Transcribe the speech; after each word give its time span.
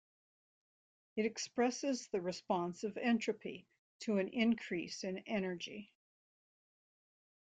It 1.15 1.27
expresses 1.27 2.07
the 2.07 2.21
response 2.21 2.83
of 2.83 2.97
entropy 2.97 3.67
to 3.99 4.17
an 4.17 4.29
increase 4.29 5.03
in 5.03 5.19
energy. 5.27 5.93